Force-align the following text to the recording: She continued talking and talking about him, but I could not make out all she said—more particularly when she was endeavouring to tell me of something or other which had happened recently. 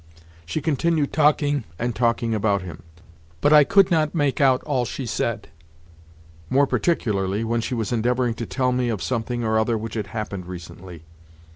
She 0.47 0.61
continued 0.61 1.13
talking 1.13 1.63
and 1.77 1.95
talking 1.95 2.33
about 2.33 2.63
him, 2.63 2.81
but 3.39 3.53
I 3.53 3.63
could 3.63 3.91
not 3.91 4.15
make 4.15 4.41
out 4.41 4.63
all 4.63 4.83
she 4.83 5.05
said—more 5.05 6.65
particularly 6.65 7.43
when 7.43 7.61
she 7.61 7.75
was 7.75 7.91
endeavouring 7.91 8.33
to 8.41 8.47
tell 8.47 8.71
me 8.71 8.89
of 8.89 9.03
something 9.03 9.43
or 9.43 9.59
other 9.59 9.77
which 9.77 9.93
had 9.93 10.07
happened 10.07 10.47
recently. 10.47 11.05